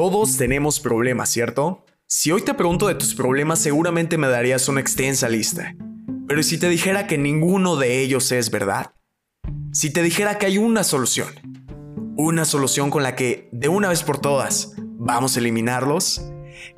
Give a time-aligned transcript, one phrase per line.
[0.00, 1.84] Todos tenemos problemas, ¿cierto?
[2.06, 5.74] Si hoy te pregunto de tus problemas seguramente me darías una extensa lista.
[6.26, 8.94] Pero si te dijera que ninguno de ellos es verdad?
[9.74, 11.28] Si te dijera que hay una solución,
[12.16, 16.22] una solución con la que de una vez por todas vamos a eliminarlos,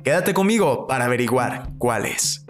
[0.03, 2.42] quédate conmigo para averiguar cuál es.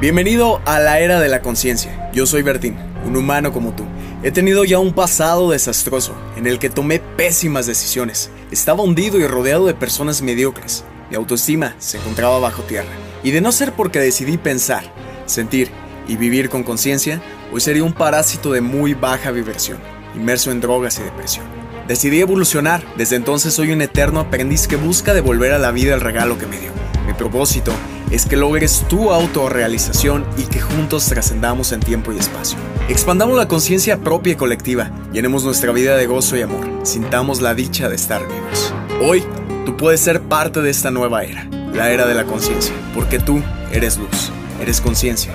[0.00, 2.10] Bienvenido a la era de la conciencia.
[2.14, 3.84] Yo soy Bertín, un humano como tú.
[4.22, 8.30] He tenido ya un pasado desastroso en el que tomé pésimas decisiones.
[8.50, 10.84] Estaba hundido y rodeado de personas mediocres.
[11.10, 12.88] Mi autoestima se encontraba bajo tierra.
[13.22, 14.84] Y de no ser porque decidí pensar,
[15.26, 15.70] sentir
[16.08, 17.20] y vivir con conciencia,
[17.52, 19.76] hoy sería un parásito de muy baja vibración,
[20.16, 21.44] inmerso en drogas y depresión.
[21.86, 22.82] Decidí evolucionar.
[22.96, 26.46] Desde entonces soy un eterno aprendiz que busca devolver a la vida el regalo que
[26.46, 26.70] me dio.
[27.06, 27.72] Mi propósito
[28.10, 32.58] es que logres tu autorrealización y que juntos trascendamos en tiempo y espacio.
[32.88, 37.54] Expandamos la conciencia propia y colectiva, llenemos nuestra vida de gozo y amor, sintamos la
[37.54, 38.74] dicha de estar vivos.
[39.02, 39.22] Hoy,
[39.64, 43.42] tú puedes ser parte de esta nueva era, la era de la conciencia, porque tú
[43.72, 45.32] eres luz, eres conciencia.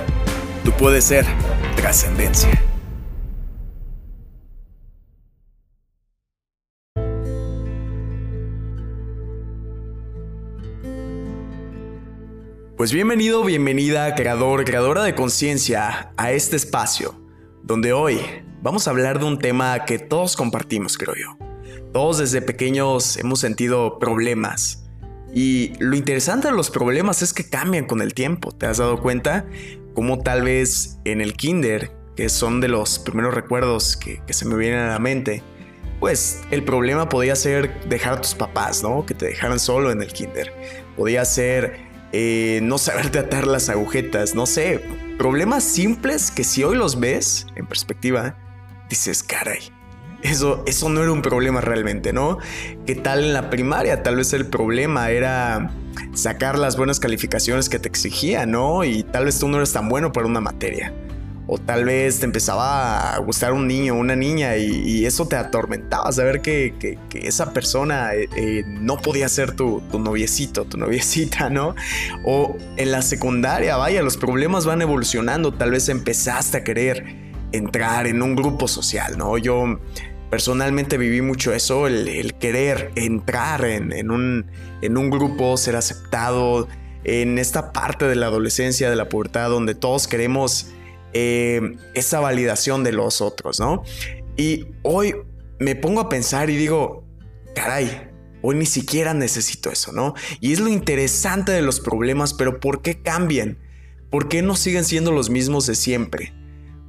[0.64, 1.26] Tú puedes ser
[1.76, 2.50] trascendencia.
[12.78, 17.16] Pues bienvenido, bienvenida, creador, creadora de conciencia, a este espacio,
[17.64, 18.20] donde hoy
[18.62, 21.38] vamos a hablar de un tema que todos compartimos, creo yo.
[21.94, 24.90] Todos desde pequeños hemos sentido problemas.
[25.34, 28.52] Y lo interesante de los problemas es que cambian con el tiempo.
[28.52, 29.46] ¿Te has dado cuenta?
[29.94, 34.58] Como tal vez en el kinder, que son de los primeros recuerdos que, se me
[34.58, 35.44] vienen a la mente,
[36.02, 39.06] pues el problema podía ser dejar a tus papás, ¿no?
[39.06, 40.52] Que te dejaran solo en el kinder.
[40.98, 41.85] Podía ser
[42.18, 44.82] eh, no saberte atar las agujetas, no sé,
[45.18, 48.38] problemas simples que si hoy los ves en perspectiva,
[48.90, 49.60] dices, caray,
[50.22, 52.38] eso, eso no era un problema realmente, ¿no?
[52.86, 54.02] ¿Qué tal en la primaria?
[54.02, 55.72] Tal vez el problema era
[56.14, 58.86] sacar las buenas calificaciones que te exigían, ¿no?
[58.86, 60.94] Y tal vez tú no eres tan bueno para una materia
[61.48, 65.36] o tal vez te empezaba a gustar un niño o una niña y, eso te
[65.36, 70.78] atormentaba, saber que, que, esa persona eh, eh, no podía ser tu, tu, noviecito, tu
[70.78, 71.76] noviecita, ¿no?
[72.26, 77.06] O en la secundaria, vaya, los problemas van evolucionando, tal vez empezaste a querer
[77.52, 79.38] entrar en un grupo social, ¿no?
[79.38, 79.80] Yo
[80.30, 84.48] personalmente viví mucho eso, el, querer entrar en, en, un,
[84.82, 86.68] en un grupo, ser aceptado,
[87.06, 90.72] en esta parte de la adolescencia, de la pubertad, donde todos queremos
[91.18, 93.84] eh, esa validación de los otros, ¿no?
[94.36, 95.16] Y hoy
[95.60, 97.08] me pongo a pensar y digo,
[97.56, 98.10] caray,
[98.42, 100.14] hoy ni siquiera necesito eso, ¿no?
[100.42, 103.58] Y es lo interesante de los problemas, pero ¿por qué cambian?
[104.10, 106.34] ¿Por qué no siguen siendo los mismos de siempre?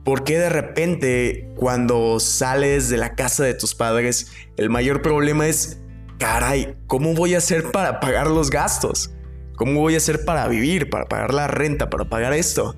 [0.04, 5.46] ¿Por qué de repente cuando sales de la casa de tus padres el mayor problema
[5.46, 5.78] es,
[6.18, 9.12] caray, ¿cómo voy a hacer para pagar los gastos?
[9.54, 12.74] ¿Cómo voy a hacer para vivir, para pagar la renta, para pagar esto?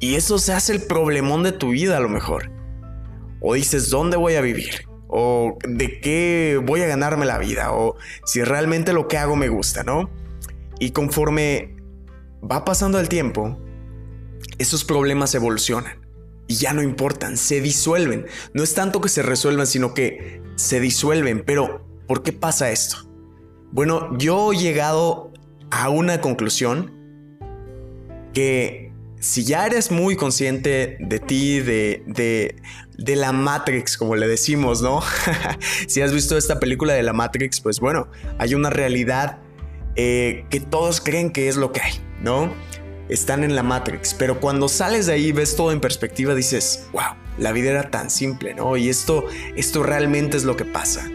[0.00, 2.50] Y eso se hace el problemón de tu vida a lo mejor.
[3.40, 4.86] O dices, ¿dónde voy a vivir?
[5.08, 7.72] O de qué voy a ganarme la vida.
[7.72, 10.10] O si realmente lo que hago me gusta, ¿no?
[10.78, 11.76] Y conforme
[12.50, 13.58] va pasando el tiempo,
[14.58, 16.04] esos problemas evolucionan.
[16.46, 18.26] Y ya no importan, se disuelven.
[18.52, 21.42] No es tanto que se resuelvan, sino que se disuelven.
[21.46, 22.96] Pero, ¿por qué pasa esto?
[23.72, 25.32] Bueno, yo he llegado
[25.70, 26.92] a una conclusión
[28.32, 28.92] que
[29.24, 32.02] si ya eres muy consciente de ti, de,
[32.98, 35.00] de, la Matrix, como le decimos, ¿no?
[35.86, 38.08] si has visto esta película de la Matrix, pues bueno,
[38.38, 39.38] hay una realidad
[39.96, 42.52] eh, que todos creen que es lo que hay, ¿no?
[43.08, 47.14] Están en la Matrix, pero cuando sales de ahí ves todo en perspectiva, dices, wow,
[47.38, 48.76] la vida era tan simple, ¿no?
[48.76, 49.24] Y esto,
[49.56, 51.10] esto realmente es lo que pasa.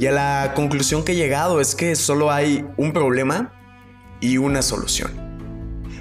[0.00, 3.52] Y a la conclusión que he llegado es que solo hay un problema
[4.20, 5.25] y una solución.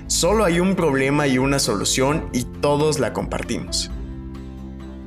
[0.07, 3.89] Solo hay un problema y una solución y todos la compartimos.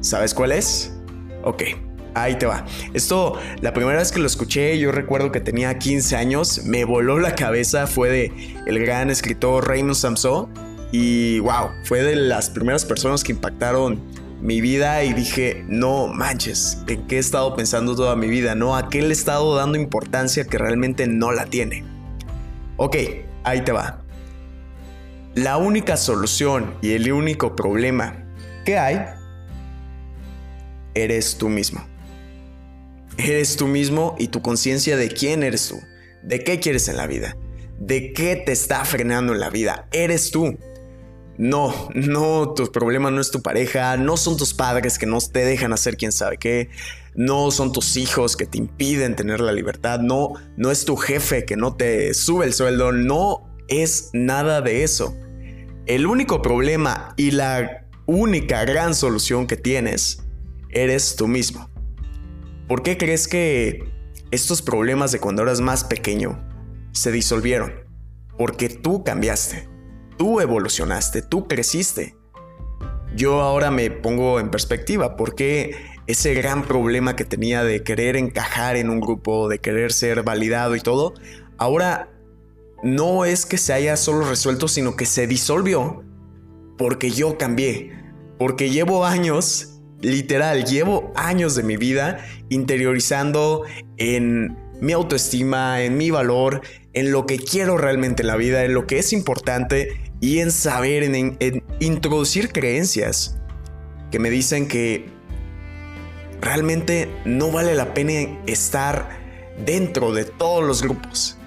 [0.01, 0.93] ¿Sabes cuál es?
[1.45, 1.63] Ok,
[2.15, 2.67] ahí te va.
[2.95, 7.21] Esto, la primera vez que lo escuché, yo recuerdo que tenía 15 años, me voló
[7.21, 10.49] la cabeza, fue de el gran escritor Raymond Samson
[10.91, 14.03] y wow, fue de las primeras personas que impactaron
[14.41, 18.55] mi vida y dije, no manches, ¿en qué he estado pensando toda mi vida?
[18.57, 21.85] No, ¿a qué le he estado dando importancia que realmente no la tiene?
[22.77, 22.97] Ok,
[23.45, 24.08] ahí te va.
[25.39, 28.25] La única solución y el único problema
[28.65, 29.05] que hay
[30.95, 31.87] eres tú mismo.
[33.19, 35.77] Eres tú mismo y tu conciencia de quién eres tú,
[36.25, 37.37] de qué quieres en la vida,
[37.79, 39.87] de qué te está frenando en la vida.
[39.93, 40.59] Eres tú.
[41.37, 45.45] no, no, tu problema no es tu pareja, no son tus padres que no te
[45.45, 46.69] dejan hacer quién sabe qué,
[47.15, 51.45] no son tus hijos que te impiden tener la libertad, no, no es tu jefe
[51.45, 55.15] que no te sube el sueldo, no es nada de eso.
[55.89, 60.23] El único problema y la única gran solución que tienes
[60.69, 61.71] eres tú mismo.
[62.69, 63.91] ¿Por qué crees que
[64.31, 66.47] estos problemas de cuando eras más pequeño
[66.93, 67.73] se disolvieron?
[68.37, 69.67] Porque tú cambiaste,
[70.19, 72.15] tú evolucionaste, tú creciste.
[73.17, 75.75] Yo ahora me pongo en perspectiva porque
[76.07, 80.77] ese gran problema que tenía de querer encajar en un grupo, de querer ser validado
[80.77, 81.15] y todo,
[81.57, 82.11] ahora
[82.83, 86.05] no es que se haya solo resuelto, sino que se disolvió
[86.77, 87.93] porque yo cambié,
[88.39, 93.65] porque llevo años, literal, llevo años de mi vida interiorizando
[93.97, 98.75] en mi autoestima, en mi valor, en lo que quiero realmente en la vida, en
[98.75, 103.39] lo que es importante y en saber, en, introducir creencias
[104.13, 105.07] que me dicen que
[106.41, 109.19] realmente no vale la pena estar
[109.67, 111.38] dentro de todos los grupos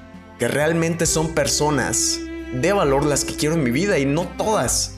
[0.42, 2.20] que realmente son personas
[2.52, 4.96] de valor las que quiero en mi vida y no todas.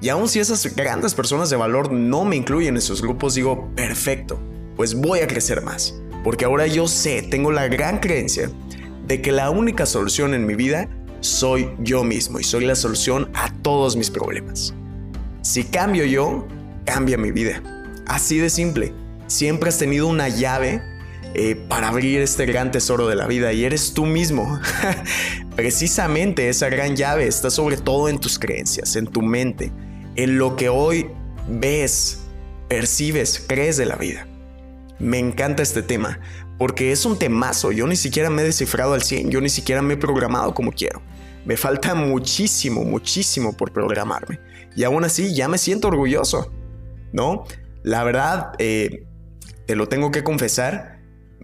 [0.00, 3.70] Y aun si esas grandes personas de valor no me incluyen en esos grupos, digo,
[3.76, 4.40] perfecto,
[4.74, 5.94] pues voy a crecer más.
[6.24, 8.50] Porque ahora yo sé, tengo la gran creencia
[9.06, 10.88] de que la única solución en mi vida
[11.20, 14.74] soy yo mismo y soy la solución a todos mis problemas.
[15.42, 16.44] Si cambio yo,
[16.84, 17.62] cambia mi vida.
[18.08, 18.92] Así de simple.
[19.28, 20.82] Siempre has tenido una llave
[21.34, 24.60] eh, para abrir este gran tesoro de la vida y eres tú mismo.
[25.56, 29.72] Precisamente esa gran llave está sobre todo en tus creencias, en tu mente,
[30.16, 31.10] en lo que hoy
[31.48, 32.20] ves,
[32.68, 34.26] percibes, crees de la vida.
[34.98, 36.20] Me encanta este tema
[36.58, 37.72] porque es un temazo.
[37.72, 40.72] Yo ni siquiera me he descifrado al 100, yo ni siquiera me he programado como
[40.72, 41.02] quiero.
[41.44, 44.40] Me falta muchísimo, muchísimo por programarme.
[44.74, 46.52] Y aún así ya me siento orgulloso,
[47.12, 47.44] ¿no?
[47.82, 49.06] La verdad, eh,
[49.66, 50.95] te lo tengo que confesar,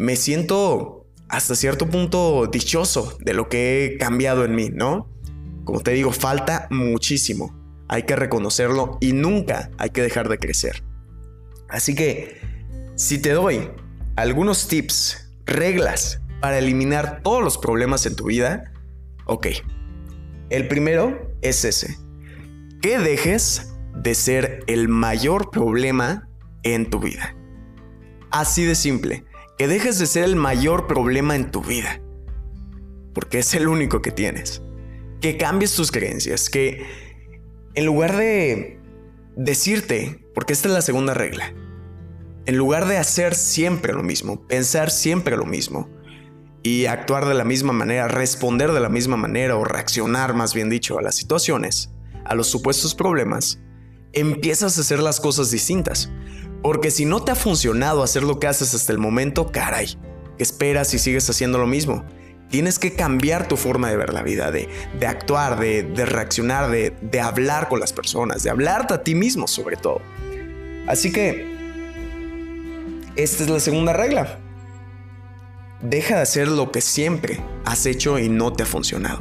[0.02, 5.08] me siento hasta cierto punto dichoso de lo que he cambiado en mí, ¿no?
[5.62, 7.54] Como te digo, falta muchísimo.
[7.86, 10.82] Hay que reconocerlo y nunca hay que dejar de crecer.
[11.68, 12.40] Así que,
[12.96, 13.70] si te doy
[14.16, 18.72] algunos tips, reglas para eliminar todos los problemas en tu vida,
[19.26, 19.46] ok.
[20.50, 21.96] El primero es ese.
[22.80, 26.28] Que dejes de ser el mayor problema
[26.64, 27.36] en tu vida.
[28.32, 29.26] Así de simple
[29.62, 32.00] que dejes de ser el mayor problema en tu vida,
[33.14, 34.60] porque es el único que tienes.
[35.20, 36.84] Que cambies tus creencias, que
[37.74, 38.80] en lugar de
[39.36, 41.54] decirte, porque esta es la segunda regla,
[42.44, 45.88] en lugar de hacer siempre lo mismo, pensar siempre lo mismo,
[46.64, 50.70] y actuar de la misma manera, responder de la misma manera o reaccionar, más bien
[50.70, 51.92] dicho, a las situaciones,
[52.24, 53.60] a los supuestos problemas,
[54.12, 56.10] empiezas a hacer las cosas distintas.
[56.62, 59.98] Porque si no te ha funcionado hacer lo que haces hasta el momento, caray,
[60.36, 62.04] ¿qué esperas si sigues haciendo lo mismo?
[62.50, 64.68] Tienes que cambiar tu forma de ver la vida, de,
[65.06, 69.76] actuar, de, reaccionar, de, de hablar con las personas, de hablarte a ti mismo sobre
[69.76, 70.00] todo.
[70.86, 71.50] Así que,
[73.16, 74.38] esta es la segunda regla.
[75.80, 79.20] Deja de hacer lo que siempre has hecho y no te ha funcionado.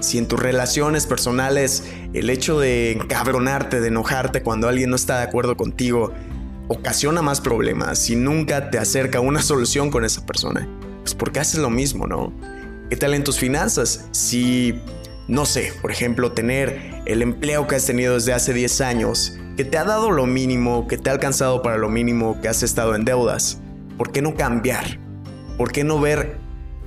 [0.00, 5.18] Si en tus relaciones personales el hecho de encabronarte, de enojarte cuando alguien no está
[5.18, 6.12] de acuerdo contigo,
[6.68, 10.68] ocasiona más problemas y nunca te acerca una solución con esa persona,
[11.00, 12.32] pues porque haces lo mismo, ¿no?
[12.90, 14.06] ¿Qué tal en tus finanzas?
[14.10, 14.78] Si,
[15.26, 19.64] no sé, por ejemplo, tener el empleo que has tenido desde hace 10 años, que
[19.64, 22.94] te ha dado lo mínimo, que te ha alcanzado para lo mínimo, que has estado
[22.94, 23.60] en deudas,
[23.96, 24.98] ¿por qué no cambiar?
[25.56, 26.38] ¿Por qué no ver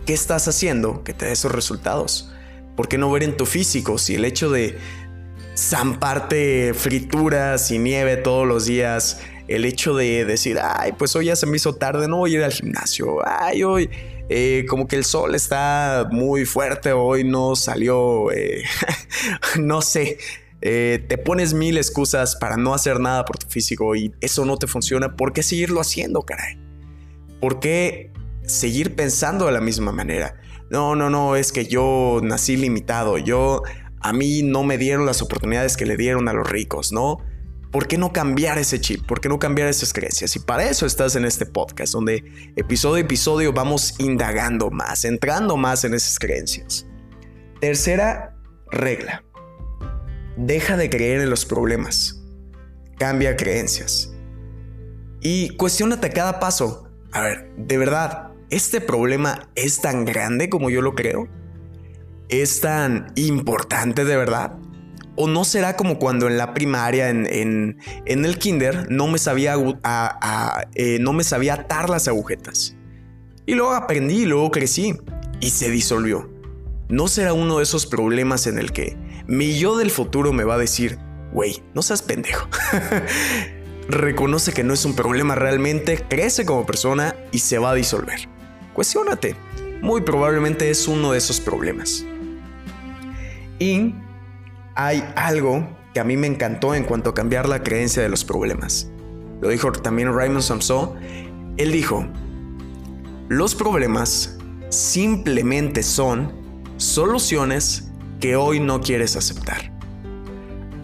[0.05, 2.31] qué estás haciendo que te dé esos resultados?
[2.75, 4.77] ¿Por qué no ver en tu físico si el hecho de
[5.57, 11.35] zamparte frituras y nieve todos los días el hecho de decir, ay, pues hoy ya
[11.35, 13.89] se me hizo tarde, no voy a ir al gimnasio, ay, hoy
[14.27, 18.63] eh, como que el sol está muy fuerte, hoy no salió, eh,
[19.59, 20.17] no sé,
[20.61, 24.57] eh, te pones mil excusas para no hacer nada por tu físico y eso no
[24.57, 26.57] te funciona, ¿por qué seguirlo haciendo, caray?
[27.39, 28.11] ¿Por qué
[28.43, 30.41] seguir pensando de la misma manera?
[30.71, 33.61] No, no, no, es que yo nací limitado, yo,
[34.01, 37.19] a mí no me dieron las oportunidades que le dieron a los ricos, ¿no?
[37.75, 39.05] ¿Por qué no cambiar ese chip?
[39.05, 40.33] ¿Por qué no cambiar esas creencias?
[40.37, 42.23] Y para eso estás en este podcast, donde
[42.55, 46.87] episodio a episodio vamos indagando más, entrando más en esas creencias.
[47.59, 48.33] Tercera
[48.71, 49.25] regla.
[50.37, 52.23] Deja de creer en los problemas.
[52.97, 54.09] Cambia creencias.
[55.19, 56.87] Y cuestionate cada paso.
[57.11, 61.27] A ver, ¿de verdad este problema es tan grande como yo lo creo?
[62.29, 64.53] ¿Es tan importante de verdad?
[65.15, 69.55] ¿O no será como cuando en la primaria, en, el kinder, no me, sabía
[70.75, 72.75] eh, no me sabía atar las agujetas?
[73.45, 74.95] Y luego aprendí luego crecí
[75.39, 76.29] y se disolvió.
[76.89, 80.55] ¿No será uno de esos problemas en el que mi yo del futuro me va
[80.55, 80.99] a decir,
[81.31, 82.47] güey, no seas pendejo?
[83.89, 88.27] Reconoce que no es un problema realmente, crece como persona y se va a disolver.
[88.73, 89.35] Cuestiónate.
[89.81, 92.03] Muy probablemente es uno de esos problemas.
[93.59, 93.93] Y
[94.75, 98.25] hay algo que a mí me encantó en cuanto a cambiar la creencia de los
[98.25, 98.91] problemas.
[99.41, 100.91] Lo dijo también Raymond Samson.
[101.57, 102.05] Él dijo,
[103.29, 104.37] los problemas
[104.69, 106.33] simplemente son
[106.75, 107.89] soluciones
[108.19, 109.71] que hoy no quieres aceptar.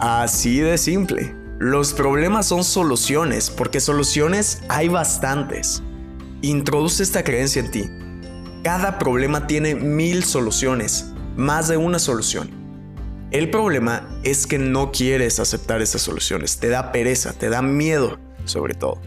[0.00, 1.34] Así de simple.
[1.58, 5.82] Los problemas son soluciones, porque soluciones hay bastantes.
[6.40, 7.90] Introduce esta creencia en ti.
[8.64, 12.61] Cada problema tiene mil soluciones, más de una solución.
[13.32, 18.18] El problema es que no quieres aceptar esas soluciones, te da pereza, te da miedo,
[18.44, 19.00] sobre todo.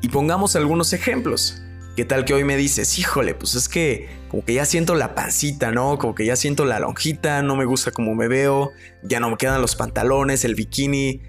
[0.00, 1.60] Y pongamos algunos ejemplos.
[1.96, 5.16] ¿Qué tal que hoy me dices, híjole, pues es que como que ya siento la
[5.16, 5.98] pancita, ¿no?
[5.98, 8.70] Como que ya siento la lonjita, no me gusta cómo me veo,
[9.02, 11.22] ya no me quedan los pantalones, el bikini.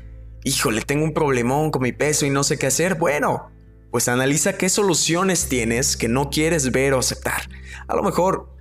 [0.44, 2.94] Híjole, tengo un problemón con mi peso y no sé qué hacer.
[2.94, 3.50] Bueno,
[3.90, 7.50] pues analiza qué soluciones tienes que no quieres ver o aceptar.
[7.88, 8.59] A lo mejor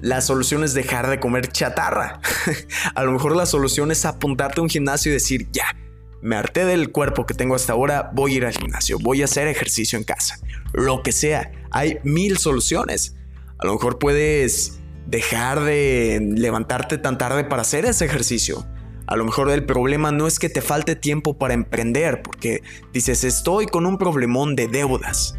[0.00, 2.20] la solución es dejar de comer chatarra.
[2.94, 5.76] a lo mejor la solución es apuntarte a un gimnasio y decir, ya,
[6.22, 9.24] me harté del cuerpo que tengo hasta ahora, voy a ir al gimnasio, voy a
[9.26, 10.38] hacer ejercicio en casa.
[10.72, 13.16] Lo que sea, hay mil soluciones.
[13.58, 18.66] A lo mejor puedes dejar de levantarte tan tarde para hacer ese ejercicio.
[19.06, 23.24] A lo mejor el problema no es que te falte tiempo para emprender, porque dices,
[23.24, 25.34] estoy con un problemón de deudas.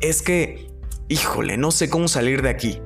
[0.00, 0.70] Es que,
[1.08, 2.80] híjole, no sé cómo salir de aquí.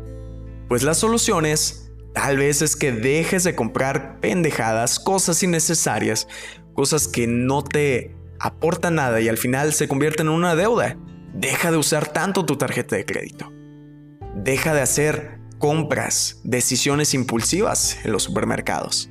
[0.68, 6.28] Pues las soluciones tal vez es que dejes de comprar pendejadas, cosas innecesarias,
[6.74, 10.98] cosas que no te aportan nada y al final se convierten en una deuda.
[11.32, 13.50] Deja de usar tanto tu tarjeta de crédito.
[14.34, 19.10] Deja de hacer compras, decisiones impulsivas en los supermercados.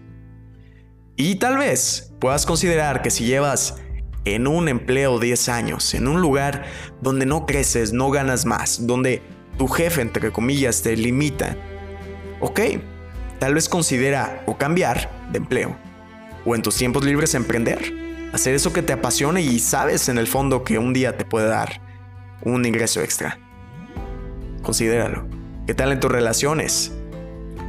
[1.15, 3.77] Y tal vez puedas considerar que si llevas
[4.25, 6.65] en un empleo 10 años, en un lugar
[7.01, 9.21] donde no creces, no ganas más, donde
[9.57, 11.55] tu jefe, entre comillas, te limita,
[12.39, 12.59] ok,
[13.39, 15.75] tal vez considera o cambiar de empleo,
[16.45, 17.93] o en tus tiempos libres emprender,
[18.33, 21.47] hacer eso que te apasione y sabes en el fondo que un día te puede
[21.47, 21.81] dar
[22.43, 23.39] un ingreso extra.
[24.61, 25.27] Considéralo.
[25.65, 26.91] ¿Qué tal en tus relaciones?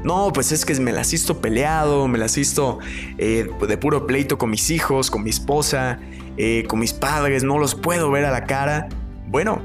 [0.05, 2.79] No, pues es que me las hizo peleado, me las hizo
[3.19, 5.99] eh, de puro pleito con mis hijos, con mi esposa,
[6.37, 8.89] eh, con mis padres, no los puedo ver a la cara.
[9.27, 9.61] Bueno,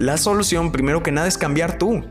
[0.00, 2.02] la solución, primero que nada, es cambiar tú.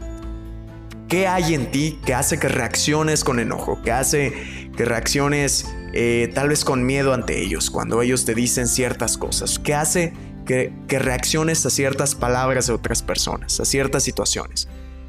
[1.08, 3.82] ¿Qué hay en ti que hace que reacciones con enojo?
[3.84, 8.68] ¿Qué hace que reacciones eh, tal vez con miedo ante ellos cuando ellos te dicen
[8.68, 9.58] ciertas cosas?
[9.58, 10.14] ¿Qué hace
[10.46, 14.68] que, que reacciones a ciertas palabras de otras personas, a ciertas situaciones?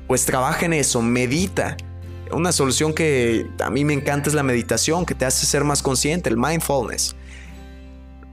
[0.08, 1.76] Pues trabaja en eso, medita.
[2.32, 5.82] Una solución que a mí me encanta es la meditación, que te hace ser más
[5.82, 7.14] consciente, el mindfulness.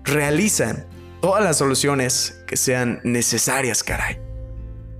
[0.05, 0.85] Realiza
[1.21, 4.26] todas las soluciones que sean necesarias, caray.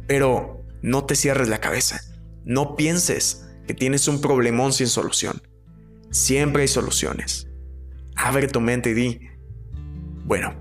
[0.08, 2.00] Pero no te cierres la cabeza.
[2.46, 5.42] No pienses que tienes un problemón sin solución.
[6.10, 7.48] Siempre hay soluciones.
[8.16, 9.20] Abre tu mente y di,
[10.26, 10.56] bueno,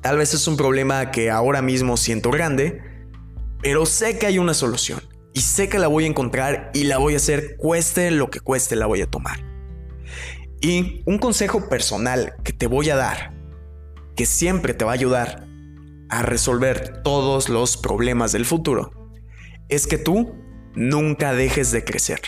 [0.00, 2.80] tal vez es un problema que ahora mismo siento grande,
[3.62, 5.00] pero sé que hay una solución
[5.32, 8.40] y sé que la voy a encontrar y la voy a hacer, cueste lo que
[8.40, 9.40] cueste, la voy a tomar.
[10.60, 13.34] Y un consejo personal que te voy a dar,
[14.14, 15.46] que siempre te va a ayudar
[16.08, 19.04] a resolver todos los problemas del futuro
[19.68, 20.34] es que tú
[20.74, 22.20] nunca dejes de crecer.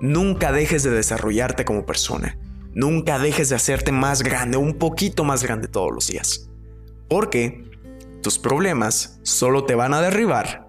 [0.00, 2.38] Nunca dejes de desarrollarte como persona.
[2.74, 6.50] Nunca dejes de hacerte más grande, un poquito más grande todos los días.
[7.08, 7.64] Porque
[8.22, 10.68] tus problemas solo te van a derribar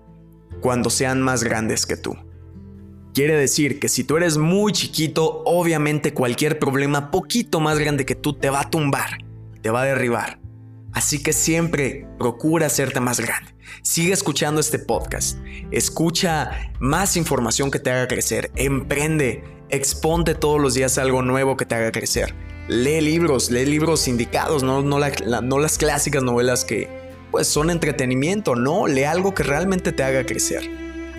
[0.62, 2.15] cuando sean más grandes que tú.
[3.13, 8.15] Quiere decir que si tú eres muy chiquito, obviamente cualquier problema poquito más grande que
[8.15, 9.17] tú te va a tumbar,
[9.62, 10.39] te va a derribar.
[10.94, 13.53] Así que siempre procura hacerte más grande.
[13.84, 15.38] Sigue escuchando este podcast.
[15.72, 18.51] Escucha más información que te haga crecer.
[18.56, 19.44] Emprende.
[19.70, 22.34] Exponte todos los días algo nuevo que te haga crecer.
[22.70, 26.89] Lee libros, lee libros indicados, no, las clásicas novelas que
[27.32, 30.70] pues son entretenimiento, no, lee algo que realmente te haga crecer.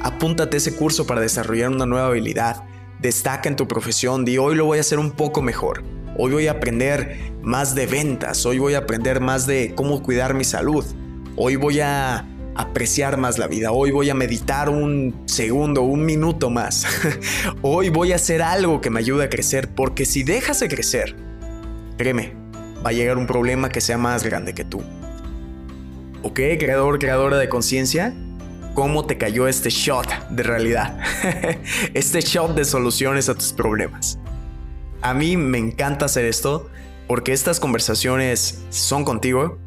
[0.01, 2.65] Apúntate ese curso para desarrollar una nueva habilidad.
[3.01, 5.83] Destaca en tu profesión, di hoy lo voy a hacer un poco mejor.
[6.21, 10.35] Hoy voy a aprender más de ventas, hoy voy a aprender más de cómo cuidar
[10.35, 10.85] mi salud,
[11.37, 12.27] hoy voy a,
[12.59, 13.71] apreciar más la vida.
[13.71, 16.85] Hoy voy a meditar un segundo, un minuto más.
[17.63, 21.15] Hoy voy a hacer algo que me ayude a crecer, porque si dejas de crecer,
[21.97, 22.35] créeme,
[22.85, 24.83] va a llegar un problema que sea más grande que tú.
[26.25, 28.13] ¿Ok, creador, creadora de conciencia?
[28.75, 30.99] ¿Cómo te cayó este shot de realidad?
[31.95, 34.19] este shot de soluciones a tus problemas.
[35.00, 36.69] A mí me encanta hacer esto
[37.07, 39.59] porque estas conversaciones son contigo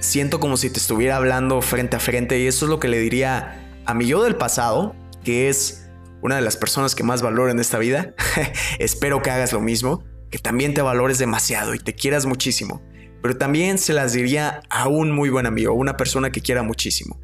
[0.00, 2.98] siento como si te estuviera hablando frente a frente y eso es lo que le
[2.98, 5.88] diría a mi yo del pasado, que es
[6.22, 8.14] una de las personas que más valoro en esta vida.
[8.78, 12.82] Espero que hagas lo mismo, que también te valores demasiado y te quieras muchísimo.
[13.22, 17.20] Pero también se las diría a un muy buen amigo, una persona que quiera muchísimo.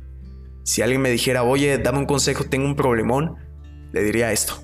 [0.65, 3.37] Si alguien me dijera, oye, dame un consejo, tengo un problemón,
[3.93, 4.61] le diría esto.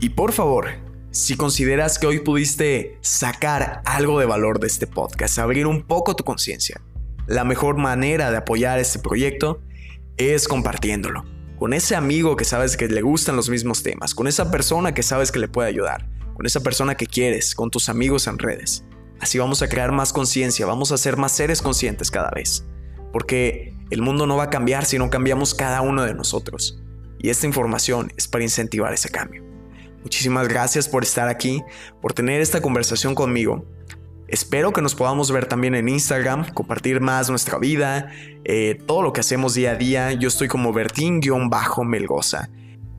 [0.00, 0.68] Y por favor,
[1.12, 6.14] si consideras que hoy pudiste sacar algo de valor de este podcast, abrir un poco
[6.14, 6.80] tu conciencia,
[7.26, 9.60] la mejor manera de apoyar este proyecto
[10.16, 11.24] es compartiéndolo.
[11.58, 15.02] Con ese amigo que sabes que le gustan los mismos temas, con esa persona que
[15.02, 18.84] sabes que le puede ayudar, con esa persona que quieres, con tus amigos en redes.
[19.20, 22.64] Así vamos a crear más conciencia, vamos a ser más seres conscientes cada vez.
[23.12, 26.80] Porque el mundo no va a cambiar si no cambiamos cada uno de nosotros.
[27.18, 29.49] Y esta información es para incentivar ese cambio.
[30.02, 31.62] Muchísimas gracias por estar aquí,
[32.00, 33.64] por tener esta conversación conmigo
[34.30, 38.12] Espero que nos podamos ver también en Instagram, compartir más nuestra vida,
[38.44, 40.12] eh, todo lo que hacemos día a día.
[40.12, 42.48] Yo estoy como Bertín-Melgoza.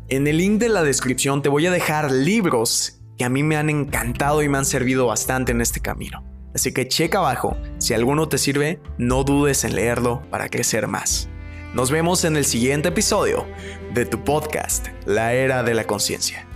[0.10, 3.56] En el link de la descripción te voy a dejar libros que a mí me
[3.56, 6.22] han encantado y me han servido bastante en este camino.
[6.54, 11.30] Así que checa abajo, si alguno te sirve, no dudes en leerlo para crecer más.
[11.74, 13.48] Nos vemos en el siguiente episodio
[13.94, 16.51] de tu podcast, La Era de la Conciencia.